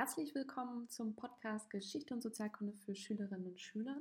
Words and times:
Herzlich 0.00 0.34
willkommen 0.34 0.88
zum 0.88 1.14
Podcast 1.14 1.68
Geschichte 1.68 2.14
und 2.14 2.22
Sozialkunde 2.22 2.72
für 2.72 2.94
Schülerinnen 2.94 3.48
und 3.48 3.60
Schüler. 3.60 4.00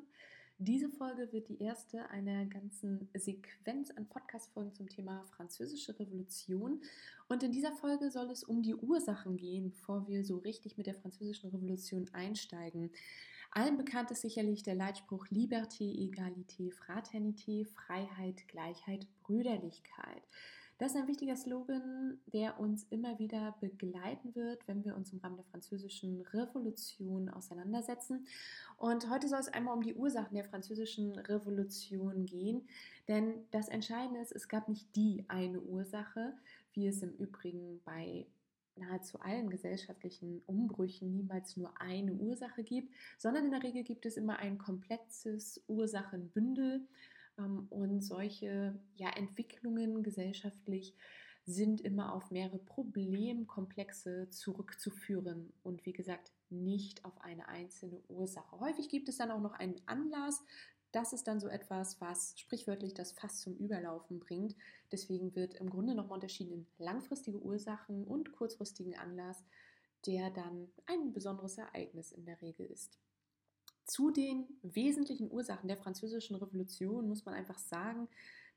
Diese 0.57 0.87
Folge 0.87 1.33
wird 1.33 1.49
die 1.49 1.61
erste 1.61 2.09
einer 2.09 2.45
ganzen 2.45 3.09
Sequenz 3.13 3.91
an 3.91 4.07
Podcast-Folgen 4.07 4.73
zum 4.73 4.87
Thema 4.87 5.25
Französische 5.35 5.99
Revolution. 5.99 6.81
Und 7.27 7.43
in 7.43 7.51
dieser 7.51 7.73
Folge 7.73 8.11
soll 8.11 8.31
es 8.31 8.45
um 8.45 8.63
die 8.63 8.75
Ursachen 8.75 9.35
gehen, 9.35 9.71
bevor 9.71 10.07
wir 10.07 10.23
so 10.23 10.37
richtig 10.37 10.77
mit 10.77 10.87
der 10.87 10.95
Französischen 10.95 11.49
Revolution 11.49 12.09
einsteigen. 12.13 12.91
Allen 13.51 13.75
bekannt 13.75 14.09
ist 14.11 14.21
sicherlich 14.21 14.63
der 14.63 14.75
Leitspruch 14.75 15.27
Liberté, 15.27 15.83
Egalité, 15.83 16.71
Fraternité, 16.71 17.65
Freiheit, 17.65 18.47
Gleichheit, 18.47 19.05
Brüderlichkeit. 19.23 20.23
Das 20.79 20.93
ist 20.93 20.97
ein 20.97 21.09
wichtiger 21.09 21.35
Slogan, 21.35 22.21
der 22.27 22.57
uns 22.57 22.85
immer 22.89 23.19
wieder 23.19 23.53
begleiten 23.59 24.33
wird, 24.33 24.65
wenn 24.65 24.85
wir 24.85 24.95
uns 24.95 25.11
im 25.11 25.19
Rahmen 25.19 25.35
der 25.35 25.43
französischen 25.43 26.21
Revolution 26.21 27.27
auseinandersetzen. 27.27 28.25
Und 28.77 29.09
heute 29.09 29.27
soll 29.27 29.41
es 29.41 29.49
einmal 29.49 29.75
um 29.75 29.83
die 29.83 29.95
Ursachen 29.95 30.35
der 30.35 30.45
französischen 30.45 31.11
Revolution 31.17 32.25
gehen. 32.25 32.65
Denn 33.09 33.45
das 33.51 33.67
Entscheidende 33.67 34.21
ist, 34.21 34.31
es 34.31 34.47
gab 34.47 34.69
nicht 34.69 34.95
die 34.95 35.25
eine 35.27 35.59
Ursache, 35.59 36.37
wie 36.71 36.87
es 36.87 37.01
im 37.01 37.11
Übrigen 37.11 37.81
bei 37.83 38.25
nahezu 38.77 39.19
allen 39.19 39.49
gesellschaftlichen 39.49 40.41
Umbrüchen 40.45 41.11
niemals 41.11 41.57
nur 41.57 41.73
eine 41.81 42.13
Ursache 42.13 42.63
gibt, 42.63 42.95
sondern 43.17 43.43
in 43.43 43.51
der 43.51 43.63
Regel 43.63 43.83
gibt 43.83 44.05
es 44.05 44.15
immer 44.15 44.39
ein 44.39 44.57
komplexes 44.57 45.61
Ursachenbündel 45.67 46.87
und 47.69 48.01
solche 48.01 48.79
ja, 48.95 49.09
Entwicklungen 49.09 50.03
gesellschaftlich 50.03 50.95
sind 51.45 51.81
immer 51.81 52.13
auf 52.13 52.31
mehrere 52.31 52.59
Problemkomplexe 52.59 54.29
zurückzuführen 54.29 55.51
und 55.63 55.85
wie 55.85 55.93
gesagt 55.93 56.31
nicht 56.49 57.05
auf 57.05 57.19
eine 57.21 57.47
einzelne 57.47 58.01
Ursache. 58.07 58.59
Häufig 58.59 58.89
gibt 58.89 59.09
es 59.09 59.17
dann 59.17 59.31
auch 59.31 59.41
noch 59.41 59.53
einen 59.53 59.81
Anlass. 59.85 60.43
Das 60.91 61.13
ist 61.13 61.27
dann 61.27 61.39
so 61.39 61.47
etwas, 61.47 62.01
was 62.01 62.33
sprichwörtlich 62.39 62.93
das 62.93 63.11
Fass 63.11 63.41
zum 63.41 63.55
Überlaufen 63.57 64.19
bringt. 64.19 64.55
Deswegen 64.91 65.35
wird 65.35 65.55
im 65.55 65.69
Grunde 65.69 65.93
nochmal 65.93 66.15
unterschieden 66.15 66.53
in 66.53 66.67
langfristige 66.77 67.39
Ursachen 67.39 68.03
und 68.03 68.31
kurzfristigen 68.31 68.97
Anlass, 68.97 69.43
der 70.05 70.31
dann 70.31 70.69
ein 70.85 71.13
besonderes 71.13 71.57
Ereignis 71.57 72.11
in 72.11 72.25
der 72.25 72.41
Regel 72.41 72.65
ist. 72.65 72.99
Zu 73.89 74.11
den 74.11 74.45
wesentlichen 74.61 75.31
Ursachen 75.31 75.67
der 75.67 75.75
Französischen 75.75 76.35
Revolution 76.35 77.09
muss 77.09 77.25
man 77.25 77.33
einfach 77.33 77.57
sagen, 77.57 78.07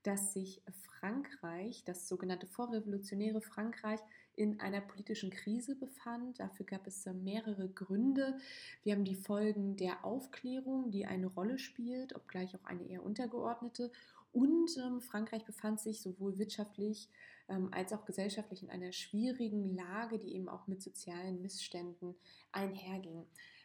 dass 0.02 0.34
sich 0.34 0.61
Frankreich, 0.83 1.84
das 1.86 2.06
sogenannte 2.06 2.47
vorrevolutionäre 2.47 3.41
Frankreich, 3.41 3.98
in 4.36 4.60
einer 4.60 4.83
politischen 4.83 5.30
Krise 5.30 5.75
befand. 5.75 6.38
Dafür 6.38 6.66
gab 6.66 6.86
es 6.86 7.06
mehrere 7.06 7.70
Gründe. 7.70 8.36
Wir 8.83 8.92
haben 8.92 9.06
die 9.06 9.14
Folgen 9.14 9.77
der 9.77 10.05
Aufklärung, 10.05 10.91
die 10.91 11.06
eine 11.06 11.28
Rolle 11.28 11.58
spielt, 11.58 12.14
obgleich 12.14 12.55
auch 12.55 12.64
eine 12.66 12.86
eher 12.86 13.03
untergeordnete. 13.03 13.91
Und 14.33 14.77
ähm, 14.77 15.00
Frankreich 15.00 15.47
befand 15.47 15.80
sich 15.80 16.03
sowohl 16.03 16.38
wirtschaftlich 16.38 17.08
ähm, 17.48 17.70
als 17.72 17.94
auch 17.94 18.05
gesellschaftlich 18.05 18.62
in 18.62 18.69
einer 18.69 18.92
schwierigen 18.92 19.75
Lage, 19.75 20.19
die 20.19 20.34
eben 20.34 20.50
auch 20.50 20.66
mit 20.66 20.83
sozialen 20.83 21.41
Missständen 21.41 22.16
einherging. 22.53 23.25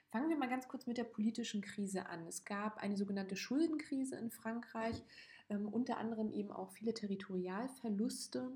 Fangen 0.10 0.30
wir 0.30 0.38
mal 0.38 0.50
ganz 0.50 0.68
kurz 0.68 0.88
mit 0.88 0.98
der 0.98 1.04
politischen 1.04 1.62
Krise 1.62 2.06
an. 2.06 2.26
Es 2.28 2.46
gab 2.46 2.78
eine 2.78 2.96
sogenannte 2.96 3.36
Schuldenkrise 3.36 4.16
in 4.16 4.32
Frankreich, 4.32 5.04
ähm, 5.50 5.68
unter 5.68 5.98
anderem 5.98 6.32
eben 6.32 6.52
auch 6.52 6.72
viele 6.72 6.94
Territorialverluste 6.94 8.52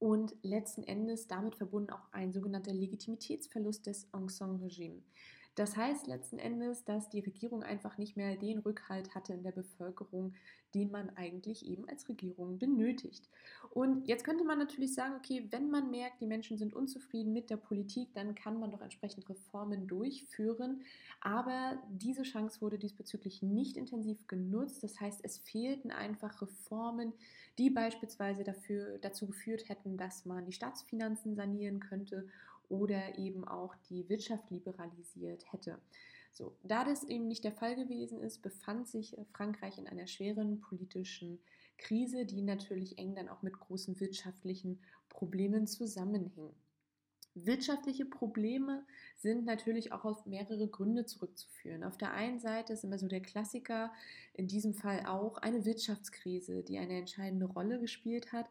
und 0.00 0.36
letzten 0.42 0.82
Endes 0.82 1.28
damit 1.28 1.54
verbunden 1.54 1.90
auch 1.90 2.12
ein 2.12 2.32
sogenannter 2.32 2.72
Legitimitätsverlust 2.72 3.86
des 3.86 4.12
Ancien-Regimes. 4.12 5.04
Das 5.58 5.76
heißt 5.76 6.06
letzten 6.06 6.38
Endes, 6.38 6.84
dass 6.84 7.08
die 7.08 7.18
Regierung 7.18 7.64
einfach 7.64 7.98
nicht 7.98 8.16
mehr 8.16 8.36
den 8.36 8.60
Rückhalt 8.60 9.16
hatte 9.16 9.32
in 9.32 9.42
der 9.42 9.50
Bevölkerung, 9.50 10.34
den 10.72 10.92
man 10.92 11.10
eigentlich 11.16 11.66
eben 11.66 11.88
als 11.88 12.08
Regierung 12.08 12.60
benötigt. 12.60 13.28
Und 13.70 14.06
jetzt 14.06 14.22
könnte 14.22 14.44
man 14.44 14.60
natürlich 14.60 14.94
sagen, 14.94 15.14
okay, 15.16 15.48
wenn 15.50 15.68
man 15.68 15.90
merkt, 15.90 16.20
die 16.20 16.28
Menschen 16.28 16.58
sind 16.58 16.74
unzufrieden 16.74 17.32
mit 17.32 17.50
der 17.50 17.56
Politik, 17.56 18.14
dann 18.14 18.36
kann 18.36 18.60
man 18.60 18.70
doch 18.70 18.80
entsprechend 18.80 19.28
Reformen 19.28 19.88
durchführen. 19.88 20.82
Aber 21.20 21.82
diese 21.90 22.22
Chance 22.22 22.60
wurde 22.60 22.78
diesbezüglich 22.78 23.42
nicht 23.42 23.76
intensiv 23.76 24.28
genutzt. 24.28 24.84
Das 24.84 25.00
heißt, 25.00 25.24
es 25.24 25.38
fehlten 25.38 25.90
einfach 25.90 26.40
Reformen, 26.40 27.12
die 27.58 27.70
beispielsweise 27.70 28.44
dafür, 28.44 28.98
dazu 28.98 29.26
geführt 29.26 29.68
hätten, 29.68 29.96
dass 29.96 30.24
man 30.24 30.46
die 30.46 30.52
Staatsfinanzen 30.52 31.34
sanieren 31.34 31.80
könnte 31.80 32.28
oder 32.68 33.18
eben 33.18 33.46
auch 33.46 33.74
die 33.88 34.08
Wirtschaft 34.08 34.50
liberalisiert 34.50 35.52
hätte. 35.52 35.78
So, 36.32 36.56
da 36.62 36.84
das 36.84 37.04
eben 37.04 37.26
nicht 37.26 37.44
der 37.44 37.52
Fall 37.52 37.74
gewesen 37.74 38.20
ist, 38.20 38.42
befand 38.42 38.86
sich 38.86 39.18
äh, 39.18 39.24
Frankreich 39.32 39.78
in 39.78 39.88
einer 39.88 40.06
schweren 40.06 40.60
politischen 40.60 41.40
Krise, 41.78 42.26
die 42.26 42.42
natürlich 42.42 42.98
eng 42.98 43.14
dann 43.14 43.28
auch 43.28 43.42
mit 43.42 43.58
großen 43.58 43.98
wirtschaftlichen 44.00 44.80
Problemen 45.08 45.66
zusammenhing. 45.66 46.52
Wirtschaftliche 47.34 48.04
Probleme 48.04 48.84
sind 49.16 49.44
natürlich 49.44 49.92
auch 49.92 50.04
auf 50.04 50.26
mehrere 50.26 50.66
Gründe 50.66 51.06
zurückzuführen. 51.06 51.84
Auf 51.84 51.96
der 51.96 52.12
einen 52.12 52.40
Seite 52.40 52.72
ist 52.72 52.84
immer 52.84 52.98
so 52.98 53.06
der 53.06 53.20
Klassiker, 53.20 53.92
in 54.34 54.48
diesem 54.48 54.74
Fall 54.74 55.06
auch 55.06 55.38
eine 55.38 55.64
Wirtschaftskrise, 55.64 56.62
die 56.62 56.78
eine 56.78 56.98
entscheidende 56.98 57.46
Rolle 57.46 57.78
gespielt 57.78 58.32
hat. 58.32 58.50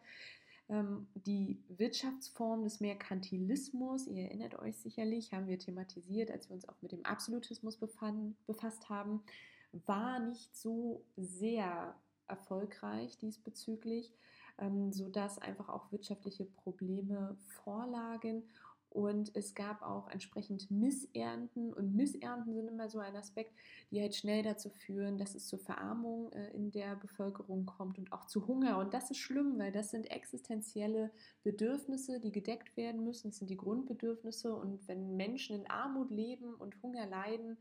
Ähm, 0.69 1.07
die 1.15 1.63
Wirtschaftsform 1.69 2.63
des 2.63 2.79
Merkantilismus, 2.79 4.07
ihr 4.07 4.25
erinnert 4.25 4.59
euch 4.59 4.77
sicherlich, 4.77 5.33
haben 5.33 5.47
wir 5.47 5.59
thematisiert, 5.59 6.29
als 6.31 6.49
wir 6.49 6.55
uns 6.55 6.67
auch 6.67 6.81
mit 6.81 6.91
dem 6.91 7.05
Absolutismus 7.05 7.77
befanden, 7.77 8.35
befasst 8.45 8.89
haben, 8.89 9.23
war 9.71 10.19
nicht 10.19 10.55
so 10.55 11.03
sehr 11.15 11.95
erfolgreich 12.27 13.17
diesbezüglich, 13.17 14.13
ähm, 14.57 14.91
sodass 14.91 15.39
einfach 15.39 15.69
auch 15.69 15.91
wirtschaftliche 15.91 16.45
Probleme 16.45 17.37
vorlagen 17.63 18.43
und 18.89 19.35
es 19.35 19.53
gab 19.53 19.81
auch 19.81 20.09
entsprechend 20.09 20.71
Missernten. 20.71 21.73
Und 21.73 21.95
Missernten 21.95 22.53
sind 22.53 22.67
immer 22.67 22.89
so 22.89 22.99
ein 22.99 23.15
Aspekt, 23.15 23.53
die 23.91 24.01
halt 24.01 24.15
schnell 24.15 24.43
dazu 24.43 24.69
führen, 24.69 25.17
dass 25.17 25.35
es 25.35 25.47
zur 25.47 25.59
Verarmung 25.59 26.31
äh, 26.31 26.51
in 26.51 26.71
der 26.71 26.95
Bevölkerung 26.95 27.65
kommt 27.65 27.99
und 27.99 28.11
auch 28.11 28.25
zu 28.25 28.47
Hunger. 28.47 28.77
Und 28.79 28.93
das 28.93 29.11
ist 29.11 29.17
schlimm, 29.17 29.59
weil 29.59 29.71
das 29.71 29.91
sind 29.91 30.09
existenzielle 30.09 31.11
Bedürfnisse, 31.43 32.19
die 32.19 32.31
gedeckt 32.31 32.75
werden 32.77 33.03
müssen. 33.03 33.29
Das 33.29 33.37
sind 33.37 33.49
die 33.49 33.57
Grundbedürfnisse. 33.57 34.55
Und 34.55 34.87
wenn 34.87 35.15
Menschen 35.15 35.55
in 35.55 35.69
Armut 35.69 36.09
leben 36.09 36.55
und 36.55 36.81
Hunger 36.81 37.05
leiden, 37.05 37.57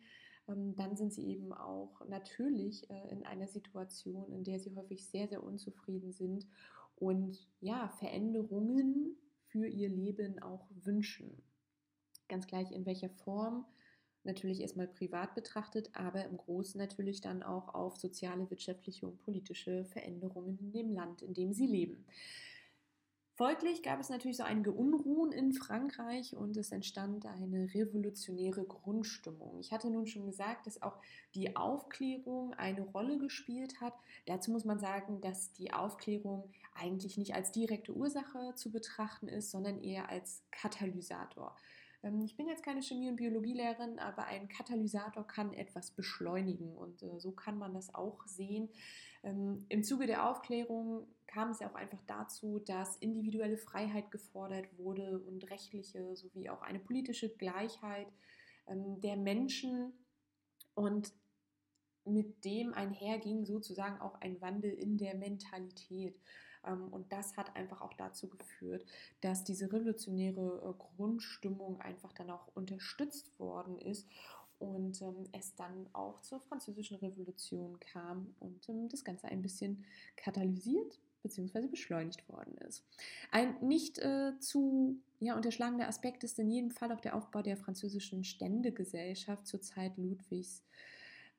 ähm, 0.49 0.77
dann 0.77 0.97
sind 0.97 1.13
sie 1.13 1.27
eben 1.27 1.53
auch 1.53 2.07
natürlich 2.09 2.89
äh, 2.89 3.09
in 3.11 3.27
einer 3.27 3.49
Situation, 3.49 4.33
in 4.33 4.45
der 4.45 4.61
sie 4.61 4.75
häufig 4.77 5.07
sehr, 5.07 5.29
sehr 5.29 5.43
unzufrieden 5.43 6.13
sind. 6.13 6.47
Und 6.95 7.47
ja, 7.61 7.89
Veränderungen 7.89 9.17
für 9.57 9.67
ihr 9.67 9.89
Leben 9.89 10.39
auch 10.43 10.67
wünschen. 10.85 11.43
Ganz 12.29 12.47
gleich 12.47 12.73
in 12.73 12.85
welcher 12.85 13.09
Form, 13.09 13.65
natürlich 14.23 14.61
erstmal 14.61 14.87
privat 14.87 15.35
betrachtet, 15.35 15.89
aber 15.95 16.25
im 16.27 16.37
Großen 16.37 16.79
natürlich 16.79 17.23
dann 17.23 17.43
auch 17.43 17.73
auf 17.75 17.97
soziale, 17.97 18.51
wirtschaftliche 18.51 19.07
und 19.07 19.23
politische 19.23 19.87
Veränderungen 19.87 20.59
in 20.59 20.73
dem 20.73 20.93
Land, 20.93 21.23
in 21.23 21.33
dem 21.33 21.55
sie 21.55 21.67
leben. 21.67 22.05
Folglich 23.37 23.83
gab 23.83 24.01
es 24.01 24.09
natürlich 24.09 24.39
so 24.39 24.45
einige 24.45 24.73
Unruhen 24.73 25.31
in 25.31 25.53
Frankreich 25.53 26.35
und 26.35 26.57
es 26.57 26.73
entstand 26.73 27.27
eine 27.27 27.69
revolutionäre 27.75 28.65
Grundstimmung. 28.65 29.59
Ich 29.61 29.73
hatte 29.73 29.91
nun 29.91 30.07
schon 30.07 30.25
gesagt, 30.25 30.67
dass 30.67 30.81
auch 30.81 30.99
die 31.35 31.55
Aufklärung 31.55 32.55
eine 32.55 32.81
Rolle 32.81 33.19
gespielt 33.19 33.79
hat. 33.79 33.93
Dazu 34.25 34.53
muss 34.53 34.65
man 34.65 34.79
sagen, 34.79 35.21
dass 35.21 35.53
die 35.53 35.71
Aufklärung 35.75 36.51
eigentlich 36.75 37.19
nicht 37.19 37.35
als 37.35 37.53
direkte 37.53 37.93
Ursache 37.93 38.55
zu 38.55 38.73
betrachten 38.73 39.29
ist, 39.29 39.51
sondern 39.51 39.83
eher 39.83 40.09
als 40.09 40.43
Katalysator. 40.51 41.55
Ähm, 42.07 42.23
ich 42.23 42.37
bin 42.37 42.49
jetzt 42.49 42.63
keine 42.63 42.83
Chemie- 42.83 43.09
und 43.09 43.17
Biologielehrerin, 43.17 43.99
aber 43.99 44.27
ein 44.27 44.49
Katalysator 44.49 45.27
kann 45.27 45.53
etwas 45.53 45.91
beschleunigen 45.91 46.77
und 46.77 47.03
äh, 47.03 47.19
so 47.19 47.33
kann 47.33 47.59
man 47.59 47.75
das 47.75 47.95
auch 47.95 48.27
sehen. 48.27 48.69
Ähm, 49.23 49.67
Im 49.69 49.83
Zuge 49.83 50.07
der 50.07 50.29
Aufklärung 50.31 51.07
kam 51.27 51.51
es 51.51 51.61
ja 51.61 51.69
auch 51.71 51.75
einfach 51.75 52.03
dazu, 52.07 52.61
dass 52.61 52.97
individuelle 52.97 53.59
Freiheit 53.59 54.11
gefordert 54.11 54.79
wurde 54.79 55.19
und 55.19 55.51
rechtliche 55.51 56.17
sowie 56.17 56.49
auch 56.49 56.63
eine 56.63 56.79
politische 56.79 57.29
Gleichheit 57.29 58.09
ähm, 58.69 59.01
der 59.01 59.17
Menschen 59.17 59.93
und 60.75 61.13
mit 62.05 62.45
dem 62.45 62.73
einherging 62.73 63.45
sozusagen 63.45 64.01
auch 64.01 64.21
ein 64.21 64.41
Wandel 64.41 64.73
in 64.73 64.97
der 64.97 65.17
Mentalität. 65.17 66.21
Ähm, 66.67 66.89
und 66.89 67.13
das 67.13 67.37
hat 67.37 67.55
einfach 67.57 67.81
auch 67.81 67.95
dazu 67.95 68.29
geführt, 68.29 68.85
dass 69.21 69.45
diese 69.45 69.73
revolutionäre 69.73 70.63
äh, 70.63 70.83
Grundstimmung 70.97 71.81
einfach 71.81 72.13
dann 72.13 72.31
auch 72.31 72.49
unterstützt 72.55 73.39
worden 73.39 73.79
ist 73.79 74.09
und 74.59 75.01
ähm, 75.03 75.25
es 75.33 75.55
dann 75.55 75.89
auch 75.93 76.21
zur 76.23 76.41
Französischen 76.41 76.97
Revolution 76.97 77.79
kam 77.81 78.35
und 78.41 78.69
ähm, 78.69 78.89
das 78.89 79.05
Ganze 79.05 79.29
ein 79.29 79.43
bisschen 79.43 79.85
katalysiert 80.17 80.99
bzw. 81.23 81.67
beschleunigt 81.67 82.29
worden 82.29 82.57
ist. 82.59 82.85
Ein 83.31 83.57
nicht 83.61 83.99
äh, 83.99 84.33
zu 84.41 84.99
ja, 85.21 85.35
unterschlagender 85.37 85.89
Aspekt 85.89 86.25
ist 86.25 86.39
in 86.39 86.51
jedem 86.51 86.71
Fall 86.71 86.93
auch 86.93 87.01
der 87.01 87.17
Aufbau 87.17 87.43
der 87.43 87.57
französischen 87.57 88.25
Ständegesellschaft 88.25 89.47
zur 89.47 89.61
Zeit 89.61 89.97
Ludwigs. 89.97 90.63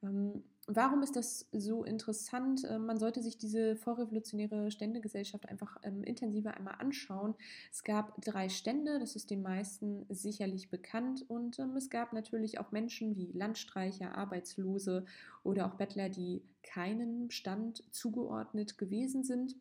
Ähm, 0.03 0.44
warum 0.67 1.01
ist 1.01 1.15
das 1.15 1.47
so 1.51 1.83
interessant? 1.83 2.63
Ähm, 2.69 2.85
man 2.85 2.97
sollte 2.97 3.21
sich 3.21 3.38
diese 3.38 3.75
vorrevolutionäre 3.75 4.69
Ständegesellschaft 4.69 5.47
einfach 5.49 5.77
ähm, 5.83 6.03
intensiver 6.03 6.55
einmal 6.55 6.75
anschauen. 6.79 7.35
Es 7.71 7.83
gab 7.83 8.21
drei 8.21 8.49
Stände, 8.49 8.99
das 8.99 9.15
ist 9.15 9.31
den 9.31 9.41
meisten 9.41 10.05
sicherlich 10.09 10.69
bekannt. 10.69 11.25
Und 11.27 11.59
es 11.59 11.89
gab 11.89 12.13
natürlich 12.13 12.59
auch 12.59 12.71
Menschen 12.71 13.15
wie 13.15 13.31
Landstreicher, 13.31 14.15
Arbeitslose 14.15 15.05
oder 15.44 15.65
auch 15.67 15.75
Bettler, 15.75 16.09
die 16.09 16.44
keinen 16.63 17.31
Stand 17.31 17.83
zugeordnet 17.94 18.77
gewesen 18.77 19.23
sind. 19.23 19.55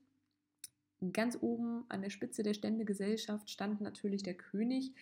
Ganz 1.13 1.39
oben 1.41 1.85
an 1.89 2.03
der 2.03 2.11
Spitze 2.11 2.43
der 2.43 2.55
Ständegesellschaft 2.55 3.51
stand 3.51 3.81
natürlich 3.81 4.23
der 4.23 4.35
König. 4.35 4.93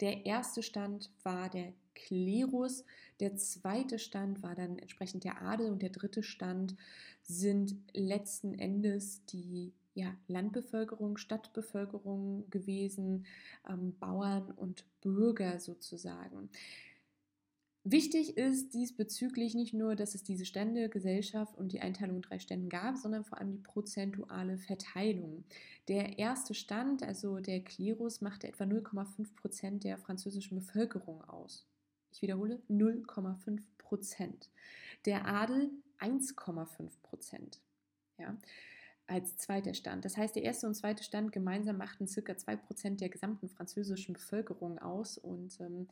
Der 0.00 0.24
erste 0.24 0.62
Stand 0.62 1.10
war 1.22 1.50
der 1.50 1.72
Klerus, 1.94 2.84
der 3.20 3.36
zweite 3.36 3.98
Stand 3.98 4.42
war 4.42 4.54
dann 4.54 4.78
entsprechend 4.78 5.24
der 5.24 5.42
Adel 5.42 5.70
und 5.70 5.82
der 5.82 5.90
dritte 5.90 6.22
Stand 6.22 6.74
sind 7.22 7.76
letzten 7.92 8.54
Endes 8.58 9.24
die 9.26 9.72
ja, 9.94 10.14
Landbevölkerung, 10.26 11.18
Stadtbevölkerung 11.18 12.48
gewesen, 12.50 13.26
ähm, 13.68 13.94
Bauern 13.98 14.50
und 14.52 14.86
Bürger 15.02 15.60
sozusagen. 15.60 16.48
Wichtig 17.84 18.36
ist 18.36 18.74
diesbezüglich 18.74 19.54
nicht 19.56 19.74
nur, 19.74 19.96
dass 19.96 20.14
es 20.14 20.22
diese 20.22 20.44
Stände, 20.44 20.88
Gesellschaft 20.88 21.58
und 21.58 21.72
die 21.72 21.80
Einteilung 21.80 22.16
in 22.16 22.22
drei 22.22 22.38
Ständen 22.38 22.68
gab, 22.68 22.96
sondern 22.96 23.24
vor 23.24 23.38
allem 23.38 23.50
die 23.50 23.58
prozentuale 23.58 24.56
Verteilung. 24.56 25.44
Der 25.88 26.16
erste 26.16 26.54
Stand, 26.54 27.02
also 27.02 27.40
der 27.40 27.60
Klerus, 27.64 28.20
machte 28.20 28.46
etwa 28.46 28.64
0,5 28.64 29.34
Prozent 29.34 29.82
der 29.82 29.98
französischen 29.98 30.60
Bevölkerung 30.60 31.24
aus. 31.24 31.66
Ich 32.12 32.22
wiederhole, 32.22 32.62
0,5 32.70 33.60
Prozent. 33.78 34.50
Der 35.04 35.26
Adel 35.26 35.70
1,5 35.98 36.88
Prozent. 37.02 37.60
Ja, 38.16 38.36
als 39.08 39.36
zweiter 39.38 39.74
Stand. 39.74 40.04
Das 40.04 40.16
heißt, 40.16 40.36
der 40.36 40.44
erste 40.44 40.68
und 40.68 40.74
zweite 40.74 41.02
Stand 41.02 41.32
gemeinsam 41.32 41.78
machten 41.78 42.06
circa 42.06 42.36
2 42.36 42.56
Prozent 42.56 43.00
der 43.00 43.08
gesamten 43.08 43.48
französischen 43.48 44.12
Bevölkerung 44.12 44.78
aus 44.78 45.18
und 45.18 45.58
ähm, 45.60 45.88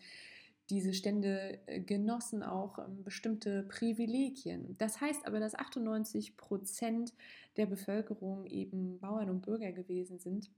diese 0.70 0.94
Stände 0.94 1.58
äh, 1.66 1.80
genossen 1.80 2.42
auch 2.42 2.78
ähm, 2.78 3.02
bestimmte 3.02 3.64
Privilegien. 3.64 4.76
Das 4.78 5.00
heißt 5.00 5.26
aber, 5.26 5.40
dass 5.40 5.54
98 5.54 6.36
Prozent 6.36 7.12
der 7.56 7.66
Bevölkerung 7.66 8.46
eben 8.46 8.98
Bauern 9.00 9.28
und 9.28 9.42
Bürger 9.42 9.72
gewesen 9.72 10.18
sind, 10.18 10.50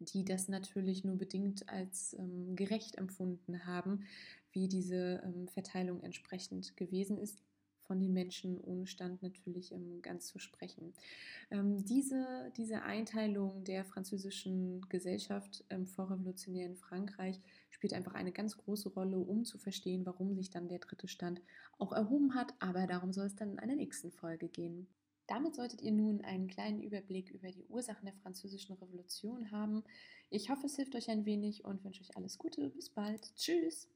die 0.00 0.24
das 0.24 0.48
natürlich 0.48 1.04
nur 1.04 1.16
bedingt 1.16 1.68
als 1.68 2.14
ähm, 2.18 2.56
gerecht 2.56 2.98
empfunden 2.98 3.64
haben, 3.66 4.04
wie 4.52 4.66
diese 4.66 5.22
ähm, 5.24 5.46
Verteilung 5.48 6.02
entsprechend 6.02 6.76
gewesen 6.76 7.16
ist 7.16 7.40
von 7.90 7.98
den 7.98 8.12
Menschen 8.12 8.60
ohne 8.60 8.86
Stand 8.86 9.20
natürlich 9.20 9.72
ähm, 9.72 10.00
ganz 10.00 10.28
zu 10.28 10.38
sprechen. 10.38 10.94
Ähm, 11.50 11.84
diese, 11.84 12.52
diese 12.56 12.82
Einteilung 12.82 13.64
der 13.64 13.84
französischen 13.84 14.88
Gesellschaft 14.88 15.64
im 15.70 15.88
vorrevolutionären 15.88 16.76
Frankreich 16.76 17.40
spielt 17.68 17.92
einfach 17.92 18.14
eine 18.14 18.30
ganz 18.30 18.56
große 18.56 18.90
Rolle, 18.90 19.18
um 19.18 19.44
zu 19.44 19.58
verstehen, 19.58 20.06
warum 20.06 20.36
sich 20.36 20.50
dann 20.50 20.68
der 20.68 20.78
dritte 20.78 21.08
Stand 21.08 21.42
auch 21.78 21.90
erhoben 21.90 22.36
hat. 22.36 22.54
Aber 22.60 22.86
darum 22.86 23.12
soll 23.12 23.26
es 23.26 23.34
dann 23.34 23.50
in 23.50 23.58
einer 23.58 23.74
nächsten 23.74 24.12
Folge 24.12 24.48
gehen. 24.48 24.86
Damit 25.26 25.56
solltet 25.56 25.82
ihr 25.82 25.90
nun 25.90 26.20
einen 26.20 26.46
kleinen 26.46 26.80
Überblick 26.80 27.32
über 27.32 27.50
die 27.50 27.66
Ursachen 27.68 28.04
der 28.04 28.14
französischen 28.14 28.76
Revolution 28.76 29.50
haben. 29.50 29.82
Ich 30.28 30.48
hoffe, 30.48 30.66
es 30.66 30.76
hilft 30.76 30.94
euch 30.94 31.10
ein 31.10 31.24
wenig 31.24 31.64
und 31.64 31.82
wünsche 31.82 32.02
euch 32.02 32.16
alles 32.16 32.38
Gute. 32.38 32.70
Bis 32.70 32.88
bald. 32.88 33.34
Tschüss. 33.34 33.90